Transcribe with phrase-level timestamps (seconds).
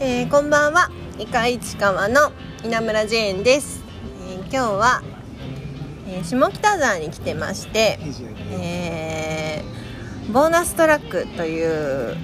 [0.00, 0.90] えーこんばんは。
[1.18, 2.32] イカ市川の
[2.64, 3.82] 稲村ジェーンです、
[4.30, 5.02] えー今日は、
[6.08, 7.98] えー下北沢に来てまして、
[8.52, 12.16] えーボーナストラックという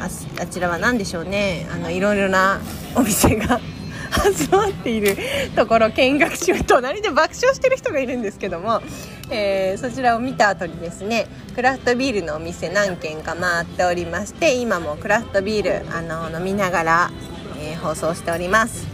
[0.00, 0.08] あ
[0.40, 1.66] あちらは何でしょうね。
[1.70, 2.60] あのいろいろな
[2.94, 3.60] お店が
[4.34, 5.16] 集まっている
[5.54, 8.82] ところ見学し隣で爆笑してる人がいるんですけども、
[9.30, 17.10] えーそちらを見た後にですねクラフトビールのお店何軒か回っておりまして今もクラフトビールあの飲みながら、
[17.58, 18.86] えー放送しております。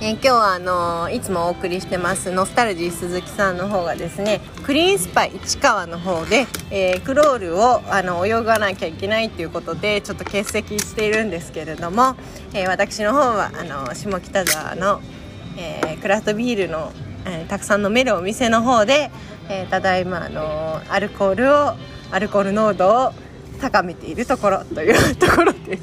[0.00, 12.14] えー今日はあのいつもお送りしてますノスタルジー鈴木さんの方がですねクリーンスパ市川の方で、えクロールをあの泳がなきゃいけないということでちょっと欠席しているんですけれども、
[12.54, 15.00] え私の方はあの下北沢の、
[15.56, 16.92] えクラフトビールの、
[17.28, 19.10] えーたくさん飲めるお店の方で、
[19.48, 21.74] えーただいまあのアルコールを
[22.10, 23.12] アルコール濃度を
[23.60, 25.82] 高めているところというところです。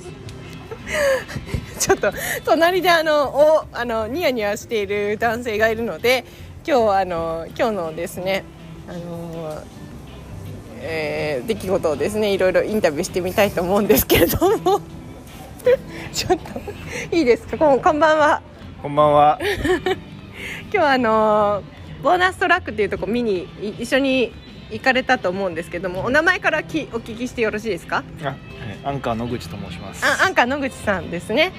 [1.80, 2.12] ちょっと
[2.46, 6.26] 隣であのおあのニヤニヤしている男性がいるので
[6.68, 8.44] 今日はあの今日のですね
[8.88, 9.62] あの、
[10.82, 14.80] えー出来事をですねいろいろインタビューしてみたいと思うんですけれども
[16.14, 16.40] ちょっ
[17.10, 17.58] といいですか？
[17.58, 18.42] こんこんばんは
[18.82, 19.40] こんばんは。
[20.72, 21.64] 今日はあの
[22.04, 24.34] ボーナストラックっていうとこ見にい一緒に
[24.72, 28.04] 行かれたと思うんですけどもお名前からきお聞きしてよろしいですか？
[28.24, 28.36] あ、はい
[28.84, 30.04] アンカー野口と申します。
[30.06, 31.52] あアンカー野口さんですね。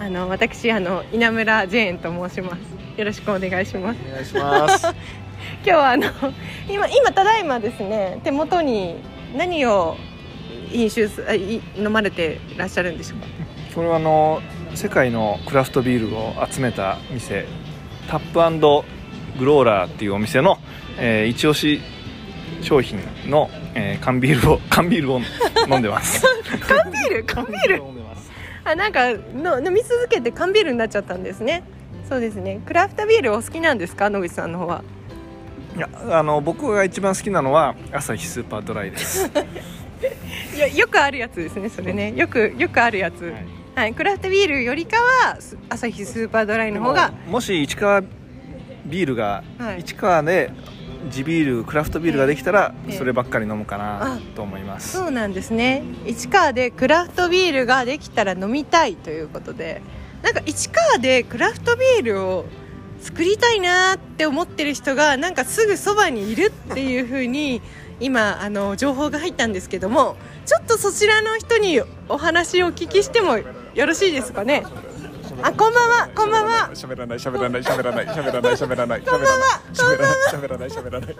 [0.00, 2.98] あの私あの稲村ジェーンと申します。
[2.98, 3.98] よろしくお願いします。
[4.08, 4.86] お願いします。
[5.64, 6.06] 今日はあの
[6.68, 8.96] 今今ただいまですね手元に
[9.36, 9.96] 何を
[10.72, 13.26] 飲酒すあい飲まれていらっしゃるんでしょうか？
[13.74, 14.40] これはあの
[14.74, 17.46] 世界のクラフトビールを集めた店、
[18.08, 20.58] タップグローラーっていうお店の、
[20.98, 21.80] えー一押し
[22.62, 25.20] 商品の、えー缶ビールを 缶ビールを
[25.68, 26.24] 飲んでます。
[26.60, 27.24] 缶ビール？
[27.24, 27.82] 缶ビール？
[28.64, 31.62] あなんかの飲み続けて缶ビールになっちゃったんですね。
[32.08, 32.60] そうですね。
[32.66, 34.10] クラフトビールお好きなんですか？
[34.10, 34.82] 野口さんの方は。
[35.76, 39.30] いやあの僕が一番好きなのはアサヒスーパードライです。
[40.56, 42.12] いやよくあるやつですねそれね。
[42.16, 43.24] よくよくあるやつ。
[43.24, 43.32] はい
[43.76, 49.80] はい、クラフトビールよりかはすアサヒスーパードライの方がもし市川ビールが、はい。
[49.80, 50.50] 市川で
[51.10, 52.96] 地ビールクラフトビールができたら、ええ。
[52.96, 54.96] そればっかり飲むかなあと思います。
[54.96, 55.82] そうなんですね。
[56.06, 59.82] 市川でクラフトビールができたら飲みたいということで。
[60.22, 62.46] なんか市川でクラフトビールを
[63.02, 67.60] 作りたいなって思ってる人がなんかすぐそばにいるっていう風に
[68.00, 74.64] 今あの情報が入ったんですけどもちょっとそちらの人にお話をお聞きしてもよろしいですかね？
[75.42, 76.08] あこんばんは。
[76.14, 76.70] こんばんは。
[76.72, 79.00] 喋らない喋らない喋らない喋らない 喋らない。
[79.02, 79.60] こんばんは。
[79.74, 81.16] 喋らない喋らない喋らない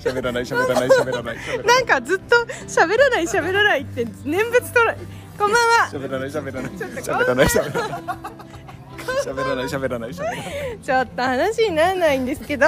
[0.00, 2.36] 喋らない喋らない喋らないなんかずっと
[2.66, 4.96] 喋らない喋らないって念仏とら
[5.38, 5.88] こんばんは。
[5.92, 8.06] 喋らない喋らない喋らない喋らない
[9.24, 10.78] 喋らない喋らない喋らない。
[10.82, 12.66] ちょっと話にならないんですけど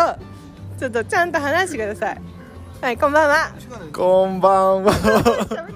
[0.78, 2.20] ちょっとちゃんと話してください
[2.80, 3.52] はいこんばんは。
[3.92, 4.92] こんばんは。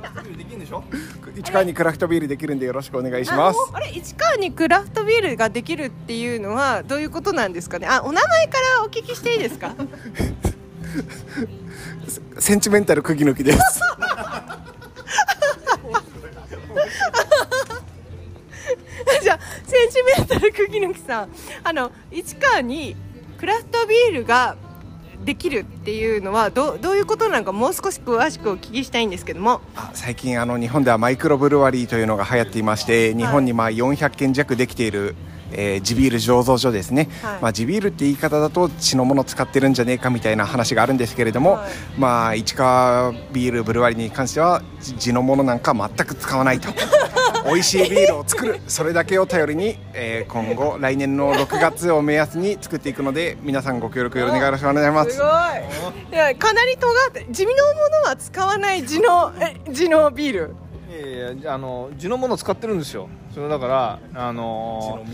[1.36, 3.58] 市川にクラフトビールできるんでよろしくお願いします。
[3.72, 7.86] ああれ市川にクラフトビールができるっていうのはどういうことなんですかね？
[7.88, 9.74] あお名前からお聞きしていいですか？
[12.38, 13.58] センチメンタル釘抜きです。
[19.22, 21.28] じゃあセンチメンタル釘抜きさん。
[21.64, 22.94] あの市川に
[23.38, 24.56] クラフトビールが
[25.24, 29.60] できるっていうのはどうどういうことなのかもう少し詳しくお聞きしたいんですけども。
[29.76, 35.14] あ最近あの日本ではマイクロブルワリーというのが流行っていまして日本にまあ400件弱できている、
[35.52, 37.42] えー地ビール醸造所ですね、はい。
[37.42, 41.70] まあ、地ビールって言い方だと血のもの使ってるんじゃねえかみたいな話があるんですけれども、はい。
[41.98, 46.68] まあ市川ビールブルワリーに関しては地地のものなんか全く使わないと
[47.44, 48.60] 美味しいビールを作る。
[48.66, 55.10] それだけを頼りに、えー今後来年の6月を目安に作っていくので皆さんご協力よろしくお願いします。
[55.12, 55.28] すごい。
[56.12, 57.56] いやかなり尖って地のも
[58.04, 60.54] のは使わない地のえ地のビール。
[60.90, 63.08] いやいやあの地のものを使ってるんですよ。
[63.34, 65.04] それだからあの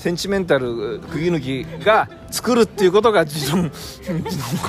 [0.00, 1.40] センチメンタル釘抜
[1.78, 3.70] きが作るっていうことが地の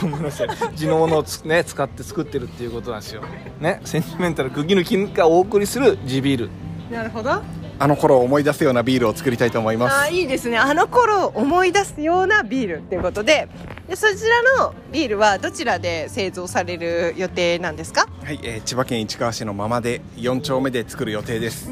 [0.02, 3.22] ごめんなさい地のものをつ、ね、使って作ってるっていうことなんですよ。
[3.62, 6.50] ねセンチメンタル釘抜きがお送りする地ビール。
[6.94, 7.42] なるほど。
[7.80, 9.96] あの頃を思い出すようなビールを作りたいと思います。
[9.96, 10.58] あーいいですね。
[10.58, 13.48] あの頃を思い出すようなビールっていうことで。
[13.88, 18.06] でそちらのビールはどちらで製造される予定なんですか？
[18.24, 21.72] はい、えー千葉県市川市のままで4丁目で作る予定です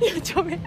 [0.00, 0.58] 4丁目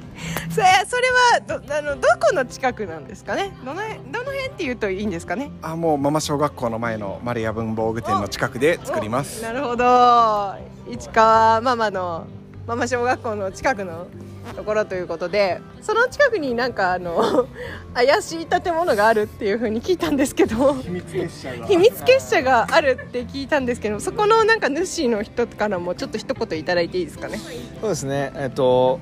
[0.49, 1.07] それそれ
[1.47, 3.51] はどあのどこの近くなんですかね？
[3.65, 5.51] どの辺どの辺っていうといいんですかね？
[5.61, 9.41] あもうママ小学校の前のマリア文房具店の近くで作ります。
[9.41, 10.55] なるほど。
[10.89, 12.25] 市川ママの
[12.67, 14.07] ママ小学校の近くの
[14.55, 17.47] ところということでその近くになんかあの
[17.93, 21.65] 怪しい建物があるっていうふうに聞いたんですけど秘密結社が。
[21.67, 27.39] 秘密結社があるって聞いたんですけどそこのなんか主の人からもちょっと一言いただいていいですかね？
[27.79, 28.31] そうですね。
[28.35, 28.99] えっと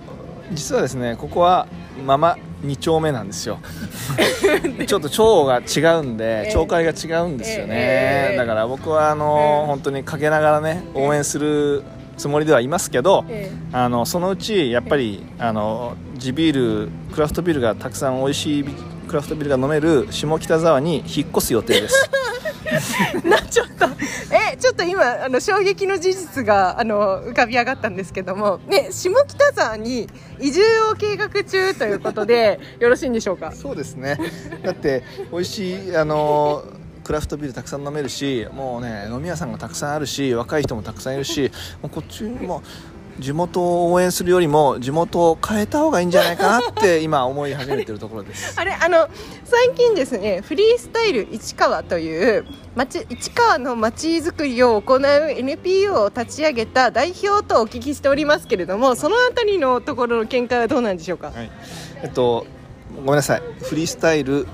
[0.51, 1.68] 実はですねここは
[2.06, 3.60] ママ2丁目なんですよ。
[4.86, 6.54] ちょっと町が違うんで、ええ。
[6.54, 8.38] 町会が違うんですよね、ええ。
[8.38, 9.68] だから僕はあの、ええ。
[9.68, 11.84] 本当に陰ながらね応援する
[12.18, 18.74] つもりではいますけど、えあのそのうちやっぱりあの地ビールクラフトビールがたくさん美味しいビ
[19.07, 22.10] クラフトビールが飲める下北沢に引っ越す予定です
[23.27, 23.86] なちょっと
[24.54, 30.07] えちょっと今あの衝撃の事実があの浮かび上がったんですけどもね下北沢に
[30.39, 30.62] 移住
[30.92, 33.51] を計画中ということでよろしいんでしょうか？
[33.51, 34.18] そうですね。
[34.63, 36.63] だって美味しいあの
[37.04, 41.51] クラフトビールたくさん飲めるしもうね飲み屋さんがたくさんあるし若い人もたくさんいるし
[41.81, 42.62] もうこっちも
[43.19, 48.54] 地元を応援するよりも地元を変えた方がいいんじゃないかなって 今思い始めてるところです。
[48.60, 49.07] あれあの
[49.44, 52.45] 最近ですねフリースタイル市川という
[52.75, 61.31] 町市川の町づくりを行う NPO を立ち上げた代表とお聞きしておりますけれどもそのあたりのところの見解はどうなんでしょうか？
[61.36, 61.51] はい。
[62.01, 62.45] えっと
[62.95, 63.42] ごめんなさい。
[63.62, 64.48] フリースタイル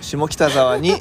[0.00, 0.94] 下北沢に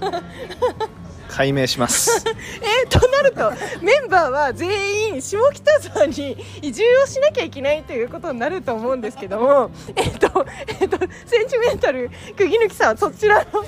[1.36, 2.24] 改名します。
[2.62, 3.52] えーとなると
[3.82, 10.46] メンバーは全員下北沢に移住をしなきゃいけないということになると思うんですけども えっ、と
[10.80, 13.66] えっ、とセンチメンタル釘抜きさんそちらの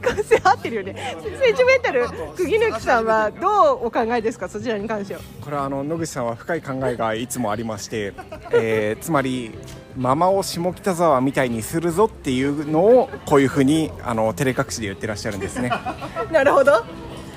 [0.00, 1.16] 完成合ってるよね。
[1.40, 2.06] センチメンタル
[2.36, 4.48] 釘抜きさんはどうお考えですか？
[4.48, 5.20] そちらに関しては。
[5.40, 8.12] これはあの野口さんは深い考えがいつもありまして、
[8.52, 9.50] えーつまり
[9.96, 15.70] ママを下北沢みたいにするぞっていうのをこういうふうにあの照れ隠しで言ってらっしゃるんですね。
[16.30, 16.84] なるほど。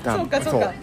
[0.04, 0.74] だそうかそうか。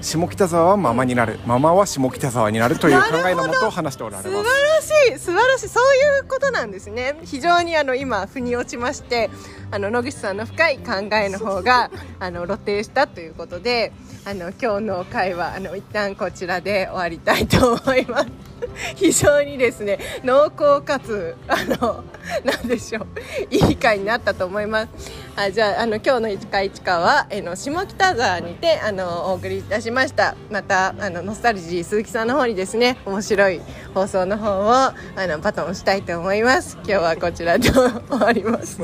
[0.00, 1.38] 下北沢はママになる。
[1.46, 5.18] ママは下北沢になるという考えのもと話しておられ素晴ますらしい。
[5.18, 5.68] 素晴らしい。
[5.68, 7.16] そういうことなんですね。
[7.22, 9.30] 非常にあの今腑に落ちまして
[9.70, 13.92] あの野口さんの深い考えの方が あの露呈したということで
[14.24, 18.51] あの今日の会はあの一旦こちらで終わりたいと思います
[18.96, 22.04] 非常にですね濃厚かつあの
[22.44, 23.06] なんでしょう
[23.50, 24.88] いい会になったと思います。
[25.34, 30.34] あじゃああの今日の一会一会はえの下北沢にてあのお送りいたしました。
[30.50, 33.60] またあのノスタルジー鈴木さんの方にですね面白い
[33.94, 36.76] 放送の方をあのバトンしたいと思います。
[36.84, 38.78] 今日はこちらで終わります。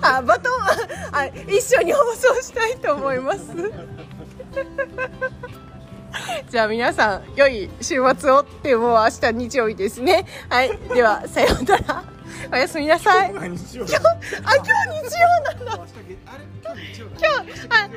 [0.00, 0.52] あバトン
[1.12, 3.40] あ一緒に放送したいと思います
[6.50, 10.26] じゃあ皆さん良い週末をってもう明日日曜日ですね。
[10.48, 10.76] はい。
[10.94, 12.04] では さようなら。
[12.52, 13.30] おやすみなさい。
[13.30, 15.84] 今日あ今日日曜なんだ今
[16.76, 17.88] 日あ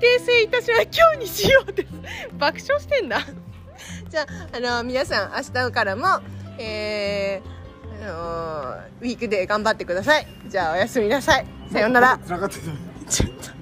[0.00, 0.88] 訂正いたします。
[0.92, 1.88] 今日日曜です。
[2.38, 3.20] 爆笑してんだ。
[4.08, 6.20] じゃああの皆さん明日からも
[6.58, 10.26] えー、あのウィークで頑張ってください。
[10.46, 11.46] じゃあおやすみなさい。
[11.72, 12.18] さようなら。
[12.18, 13.61] ちょっと